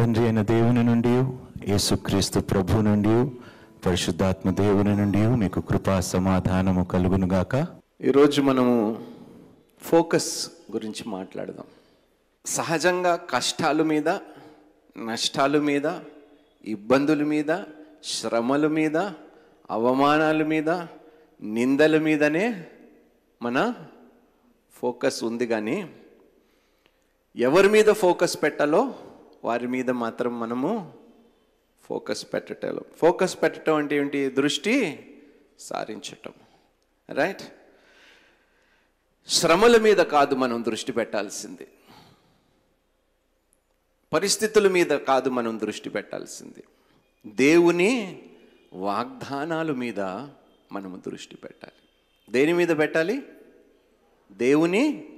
తండ్రి 0.00 0.24
అయిన 0.24 0.42
దేవుని 0.42 0.82
నుండి 0.84 1.12
యేసుక్రీస్తు 1.70 2.40
ప్రభు 2.40 2.80
నుండి 2.80 3.14
పరిశుద్ధాత్మ 3.86 4.50
దేవుని 4.50 4.96
నుండి 4.96 5.26
మీకు 5.26 5.60
కృపా 5.60 6.00
సమాధానము 6.00 6.84
కలుగునుగాక 6.84 7.66
ఈరోజు 8.00 8.42
మనము 8.42 9.04
ఫోకస్ 9.82 10.50
గురించి 10.72 11.08
మాట్లాడదాం. 11.08 11.64
సహజంగా 12.46 13.16
కష్టాల 13.16 13.82
మీద 13.82 14.08
నష్టాల 14.98 15.60
మీద 15.60 15.86
ఇబ్బందుల 16.64 17.24
మీద 17.24 17.50
శ్రమల 18.04 18.66
మీద 18.66 18.96
అవమానాల 19.70 20.42
మీద 20.42 20.70
నిందల 21.42 21.98
మీదనే 21.98 22.66
మన 23.42 23.74
ఫోకస్ 24.74 25.24
ఉంది 25.24 25.46
కానీ 25.46 25.86
ఎవరి 27.36 27.68
మీద 27.68 27.90
ఫోకస్ 27.92 28.42
పెట్టాలో 28.42 28.94
వారి 29.44 29.66
మీద 29.66 29.90
మాత్రం 29.90 30.40
మనము 30.40 30.92
ఫోకస్ 31.84 32.26
పెట్టటం. 32.34 32.80
ఫోకస్ 32.96 33.42
పెట్టడం 33.42 33.76
అంటే 33.76 33.96
ఏంటి? 33.96 34.30
దృష్టి 34.30 35.06
సారించటం. 35.58 36.32
రైట్? 37.10 37.42
శ్రమల 39.26 39.76
మీద 39.76 39.96
కాదు 39.96 40.34
మనం 40.34 40.64
దృష్టి 40.64 40.92
పెట్టాల్సింది. 40.92 41.68
పరిస్థితుల 44.12 44.68
మీద 44.68 44.86
కాదు 44.86 45.30
మనం 45.30 45.60
దృష్టి 45.60 45.90
పెట్టాల్సింది. 45.90 46.64
దేవుని 47.26 48.22
వాగ్దానాల 48.72 49.72
మీద 49.72 50.00
మనము 50.72 51.02
దృష్టి 51.06 51.36
పెట్టాలి. 51.36 51.88
దేని 52.32 52.52
మీద 52.52 52.68
పెట్టాలి? 52.68 53.22
దేవుని 54.32 55.08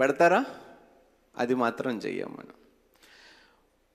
పెడతారా? 0.00 0.44
అది 1.36 1.54
మాత్రం 1.54 1.98
చెయ్యం 1.98 2.32
మనం. 2.32 2.59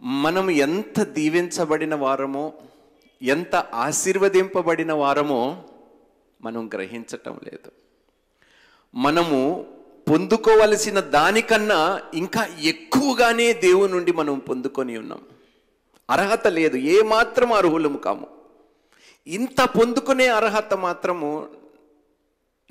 మనం 0.01 0.49
ఎంత 0.49 1.03
దీవించబడిన 1.03 1.95
వారమో 1.95 2.53
ఎంత 3.21 3.55
ఆశీర్వదింపబడిన 3.55 4.93
వారమో 4.93 5.63
మనం 6.41 6.67
గ్రహించటం 6.67 7.39
లేదు. 7.43 7.71
మనము 8.95 9.65
పొందుకోవలసిన 10.09 10.99
దానికన్నా 10.99 12.01
ఇంకా 12.13 12.47
ఎక్కువగానే 12.59 13.53
దేవుని 13.53 13.93
నుండి 13.93 14.11
మనం 14.11 14.39
పొందుకొని 14.39 14.97
ఉన్నాం. 14.97 15.21
అర్హత 16.09 16.47
లేదు 16.47 16.77
ఏ 16.77 17.01
మాత్రం 17.01 17.53
అర్హులము 17.53 17.97
కాము. 17.97 18.27
ఇంత 19.27 19.61
పొందుకునే 19.61 20.27
అర్హత 20.27 20.73
మాత్రము 20.73 21.47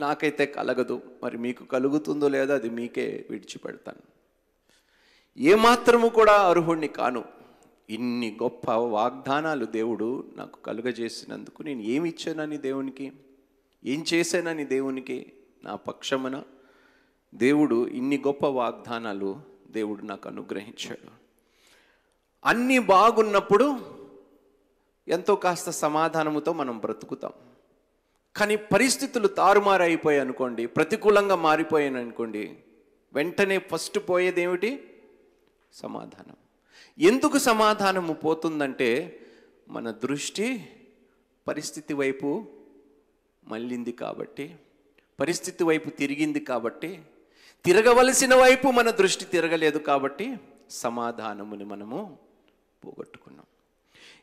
నాకైతే 0.01 0.47
కలగదు. 0.47 1.01
మరి 1.23 1.39
మీకు 1.39 1.65
కలుగుతుందో 1.65 2.29
లేదో 2.29 2.55
అది 2.55 2.71
మీకే 2.71 3.25
విడిచిపెడతాను. 3.31 4.14
ఏమాత్రము 5.39 6.09
కూడా 6.09 6.33
అర్హుణ్ణి 6.33 6.89
కాను. 6.89 7.25
ఇన్ని 7.91 8.37
గొప్ప 8.43 8.71
వాగ్దానాలు 8.71 9.65
దేవుడు 9.65 10.25
నాకు 10.37 10.63
కలుగజేసినందుకు 10.63 11.63
నేను 11.63 11.81
ఏమి 11.81 12.09
ఇచ్చానని 12.09 12.57
దేవునికి? 12.57 13.13
ఏం 13.85 14.05
చేశానని 14.15 14.65
దేవునికి 14.65 15.33
నా 15.65 15.75
పక్షమున? 15.75 16.43
దేవుడు 17.35 17.89
ఇన్ని 17.89 18.19
గొప్ప 18.19 18.47
వాగ్దానాలు 18.47 19.41
దేవుడు 19.71 20.03
నాకు 20.03 20.29
అనుగ్రహించాడు. 20.29 21.11
అన్నీ 22.45 22.79
బాగున్నప్పుడు 22.79 23.81
ఎంతో 25.09 25.37
కాస్త 25.37 25.71
సమాధానముతో 25.71 26.53
మనం 26.53 26.79
బ్రతుకుతాం. 26.79 27.33
కానీ 28.37 28.57
పరిస్థితులు 28.57 29.29
తారుమారైపోయాయి 29.29 30.21
అనుకోండి 30.21 30.67
ప్రతికూలంగా 30.67 31.37
మారిపోయాను 31.37 32.01
అనుకోండి 32.01 32.57
వెంటనే 33.13 33.59
ఫస్ట్ 33.59 33.99
పోయేది 34.09 34.43
ఏమిటి 34.43 34.94
సమాధానం. 35.75 36.37
ఎందుకు 36.99 37.39
సమాధానము 37.39 38.13
పోతుందంటే 38.13 39.21
మన 39.69 39.91
దృష్టి 39.91 40.67
పరిస్థితి 41.49 41.95
వైపు 41.95 42.47
మళ్ళింది 43.45 43.93
కాబట్టి 43.93 44.57
పరిస్థితి 45.21 45.65
వైపు 45.65 45.91
తిరిగింది 45.91 46.41
కాబట్టి 46.41 47.03
తిరగవలసిన 47.65 48.35
వైపు 48.35 48.69
మన 48.69 48.91
దృష్టి 48.91 49.25
తిరగలేదు 49.25 49.79
కాబట్టి 49.79 50.37
సమాధానముని 50.71 51.65
మనము 51.65 52.19
పోగొట్టుకున్నాం. 52.85 53.47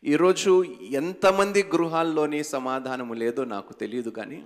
ఈరోజు 0.04 0.64
ఎంతమంది 0.82 1.64
గృహాల్లోని 1.64 2.44
సమాధానము 2.44 3.14
లేదో 3.14 3.44
నాకు 3.44 3.74
తెలియదు 3.74 4.10
కానీ 4.10 4.46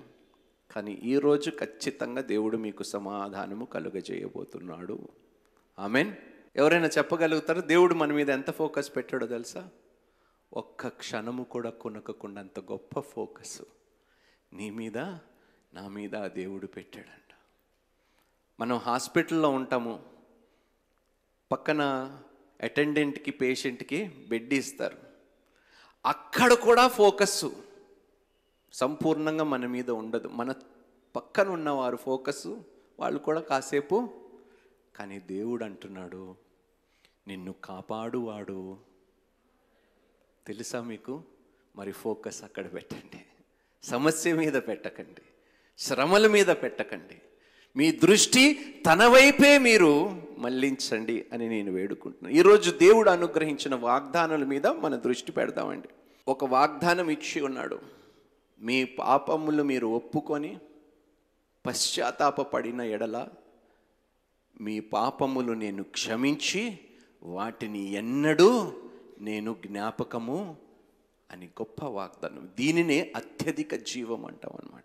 కానీ 0.71 0.93
ఈరోజు 1.03 1.49
ఖచ్చితంగా 1.49 2.21
దేవుడు 2.21 2.57
మీకు 2.57 2.83
సమాధానము 2.83 3.65
కలుగజేయబోతున్నాడు. 3.65 5.07
ఆమెన్. 5.79 6.13
ఎవరైనా 6.55 6.87
చెప్పగలుగుతారు? 6.87 7.61
దేవుడు 7.61 7.93
మన 7.93 8.13
మీద 8.13 8.29
ఎంత 8.29 8.51
ఫోకస్ 8.51 8.95
పెట్టాడో 8.95 9.27
తెలుసా? 9.27 9.69
ఒక్క 10.53 10.87
క్షణము 10.87 11.43
కూడా 11.43 11.69
కొనకకుండా 11.69 12.41
అంత 12.41 12.59
గొప్ప 12.59 12.99
ఫోకస్. 12.99 13.61
నీ 14.53 14.69
మీద 14.69 14.97
నా 15.73 15.87
మీద 15.87 16.15
ఆ 16.15 16.27
దేవుడు 16.27 16.67
పెట్టాడంట. 16.67 17.33
మనం 18.59 18.77
హాస్పిటల్లో 18.77 19.49
ఉంటాము. 19.49 20.03
పక్కన 21.51 21.81
అటెండెంట్కి 22.61 23.31
పేషెంట్కి 23.31 24.11
బెడ్ 24.29 24.53
ఇస్తారు. 24.53 24.97
అక్కడ 26.05 26.53
కూడా 26.53 26.87
ఫోకస్ 26.87 27.45
సంపూర్ణంగా 28.73 29.43
మన 29.43 29.65
మీద 29.65 29.89
ఉండదు. 29.89 30.27
మన 30.27 30.53
పక్కన 31.15 31.49
ఉన్నవారు 31.49 31.95
ఫోకస్ 31.95 32.47
వాళ్ళు 32.99 33.19
కూడా 33.19 33.41
కాసేపు 33.41 34.09
కానీ 34.95 35.19
దేవుడు 35.19 35.65
అంటున్నాడు 35.65 36.44
నిన్ను 37.27 37.55
కాపాడువాడు. 37.63 38.77
తెలుసా 40.47 40.81
మీకు? 40.81 41.23
మరి 41.75 41.91
ఫోకస్ 41.91 42.43
అక్కడ 42.43 42.73
పెట్టండి. 42.73 43.21
సమస్య 43.83 44.33
మీద 44.33 44.53
పెట్టకండి. 44.53 45.21
శ్రమల 45.77 46.27
మీద 46.27 46.45
పెట్టకండి. 46.45 47.21
మీ 47.75 47.91
దృష్టి 47.91 48.53
తన 48.85 49.07
వైపే 49.07 49.57
మీరు 49.57 50.21
మళ్ళించండి 50.37 51.25
అని 51.33 51.49
నేను 51.49 51.71
వేడుకుంటున్నాను 51.71 52.35
ఈరోజు 52.35 52.71
దేవుడు 52.71 53.09
అనుగ్రహించిన 53.09 53.75
వాగ్దానాల 53.75 54.43
మీద 54.43 54.67
మన 54.67 54.95
దృష్టి 54.95 55.31
పెడదామండి. 55.31 55.87
ఒక 56.27 56.45
వాగ్దానం 56.45 57.09
ఇచ్చి 57.09 57.41
ఉన్నాడు. 57.41 57.79
మీ 58.61 58.83
పాపములు 58.83 59.63
మీరు 59.63 59.87
ఒప్పుకొని 59.87 60.59
పశ్చాత్తాపడిన 61.65 62.81
ఎడల 62.81 63.27
మీ 64.61 64.79
పాపములు 64.79 65.53
నేను 65.53 65.83
క్షమించి 65.83 66.79
వాటిని 67.25 67.91
ఎన్నడూ 67.91 68.73
నేను 69.21 69.55
జ్ఞాపకము 69.67 70.55
అని 71.31 71.45
గొప్ప 71.45 71.85
వాగ్దానం. 71.85 72.49
దీనినే 72.57 73.13
అత్యధిక 73.15 73.75
జీవం 73.75 74.25
అంటాం 74.25 74.57
అనమాట 74.63 74.83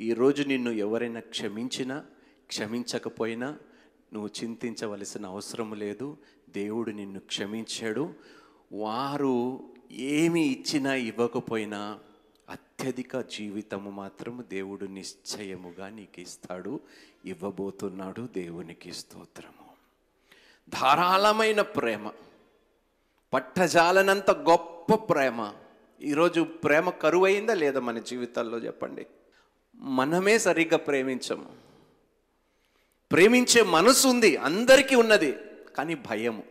ఈరోజు 0.00 0.42
నిన్ను 0.42 0.70
ఎవరైనా 0.70 1.20
క్షమించినా 1.20 2.04
క్షమించకపోయినా 2.46 3.58
నువ్వు 4.12 4.30
చింతించవలసిన 4.44 5.26
అవసరం 5.26 5.74
లేదు. 5.74 6.16
దేవుడు 6.50 6.90
నిన్ను 6.90 7.20
క్షమించాడు. 7.20 8.14
వారు 8.72 9.58
ఏమి 9.92 10.46
ఇచ్చినా 10.46 10.94
ఇవ్వకపోయినా 10.94 11.98
అత్యధిక 12.48 13.20
జీవితము 13.20 13.90
మాత్రము 13.90 14.42
దేవుడు 14.42 14.86
నిశ్చయముగా 14.86 15.88
నీకు 15.88 16.20
ఇస్తాడు 16.20 16.80
ఇవ్వబోతున్నాడు 17.24 18.28
దేవునికి 18.34 18.92
స్తోత్రము. 18.92 19.61
ధారాళమైన 20.68 21.62
ప్రేమ 21.62 22.10
పట్టజాలనంత 23.32 24.30
గొప్ప 24.30 24.94
ప్రేమ. 24.94 25.52
ఈరోజు 26.02 26.40
ప్రేమ 26.40 26.90
కరువైందా 26.90 27.54
లేదా 27.54 27.80
మన 27.80 27.98
జీవితాల్లో 27.98 28.58
చెప్పండి? 28.58 29.06
మనమే 29.74 30.38
సరిగ్గా 30.38 30.76
ప్రేమించము. 30.76 31.56
ప్రేమించే 33.12 33.62
మనసు 33.62 34.08
ఉంది 34.08 34.36
అందరికీ 34.36 34.94
ఉన్నది 34.94 35.36
కానీ 35.76 35.94
భయము. 35.94 36.42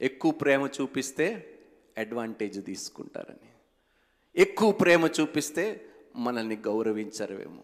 ఎక్కువ 0.00 0.30
ప్రేమ 0.30 0.68
చూపిస్తే 0.80 1.58
అడ్వాంటేజ్ 1.98 2.66
తీసుకుంటారని. 2.66 3.48
ఎక్కువ 4.36 4.72
ప్రేమ 4.72 5.06
చూపిస్తే 5.06 5.86
మనల్ని 6.16 6.56
గౌరవించరేమో. 6.56 7.62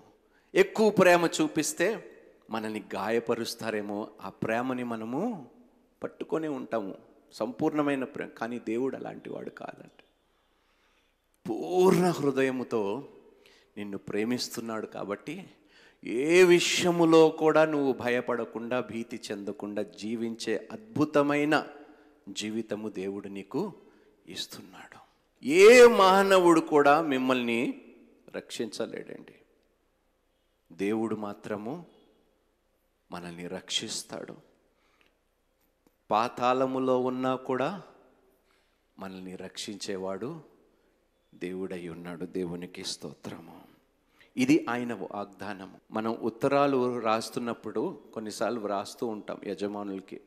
ఎక్కువ 0.55 0.91
ప్రేమ 0.91 1.29
చూపిస్తే 1.41 2.12
మనల్ని 2.53 2.85
గాయపరుస్తారేమో 2.95 4.09
ఆ 4.23 4.29
ప్రేమని 4.29 4.85
మనము 4.85 5.49
పట్టుకొని 6.03 6.49
ఉంటాము. 6.49 6.95
సంపూర్ణమైన 7.33 8.05
ప్రేమ. 8.05 8.29
కానీ 8.29 8.59
దేవుడు 8.59 8.97
అలాంటి 8.97 9.31
వాడు 9.31 9.51
కాదంట. 9.51 10.05
పూర్ణ 11.51 12.11
హృదయముతో 12.11 13.09
నిన్ను 13.77 13.99
ప్రేమిస్తున్నాడు 13.99 14.87
కాబట్టి 14.87 15.51
ఏ 16.05 16.43
విషయములో 16.43 17.29
కూడా 17.29 17.65
నువ్వు 17.65 17.93
భయపడకుండా 17.93 18.81
భీతి 18.81 19.21
చెందకుండా 19.31 19.83
జీవించే 19.83 20.69
అద్భుతమైన 20.73 21.67
జీవితము 22.29 22.89
దేవుడు 22.89 23.29
నీకు 23.29 23.73
ఇస్తున్నాడు. 24.29 24.99
ఏ 25.47 25.87
మానవుడు 25.87 26.61
కూడా 26.61 27.03
మిమ్మల్ని 27.03 27.81
రక్షించలేడండి. 28.37 29.35
దేవుడు 30.73 31.17
మాత్రము 31.17 31.87
మనల్ని 33.13 33.47
రక్షిస్తాడు. 33.47 34.37
పాతాళములో 36.11 37.01
ఉన్నా 37.01 37.37
కూడా 37.37 37.83
మనల్ని 38.99 39.37
రక్షించేవాడు 39.37 40.41
దేవుడై 41.35 41.89
ఉన్నాడు. 41.89 42.25
దేవునికి 42.25 42.85
స్తోత్రము. 42.85 43.63
ఇది 44.37 44.67
ఆయన 44.71 44.95
వాగ్దానము. 44.95 45.81
మనం 45.91 46.13
ఉత్తరాలు 46.13 47.01
రాస్తున్నప్పుడు 47.01 48.03
కొన్నిసార్లు 48.15 48.61
వ్రాస్తూ 48.61 49.07
ఉంటాం 49.07 49.39
యజమానులకి 49.45 50.21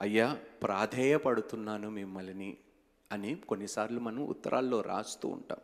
అయ్యా 0.00 0.38
ప్రాధేయపడుతున్నాను 0.62 1.90
మిమ్మల్ని 1.90 2.56
అని 3.12 3.34
కొన్నిసార్లు 3.34 4.00
మనం 4.00 4.26
ఉత్తరాల్లో 4.26 4.80
రాస్తూ 4.80 5.28
ఉంటాం. 5.28 5.58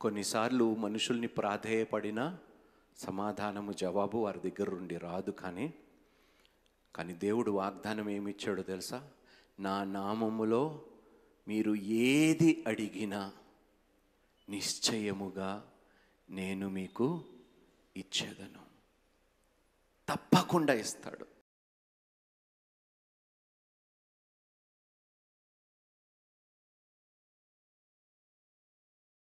కొన్నిసార్లు 0.00 0.74
మనుషుల్ని 0.74 1.26
ప్రాధేయపడినా 1.26 2.38
సమాధానము 2.96 3.72
జవాబు 3.72 4.18
వారి 4.18 4.50
దగ్గర 4.50 4.70
నుండి 4.70 4.96
రాదు 4.96 5.30
కానీ 5.30 5.74
కానీ 6.96 7.14
దేవుడు 7.14 7.50
వాగ్దానం 7.50 8.10
ఏమి 8.10 8.30
ఇచ్చాడో 8.30 8.62
తెలుసా? 8.62 9.10
నా 9.60 9.84
నామములో 9.84 10.86
మీరు 11.48 11.74
ఏది 11.74 12.64
అడిగినా 12.66 13.32
నిశ్చయముగా 14.48 15.70
నేను 16.30 16.68
మీకు 16.68 17.24
ఇచ్చేదను. 17.96 18.64
తప్పకుండా 20.08 20.72
ఇస్తాడు. 20.72 21.33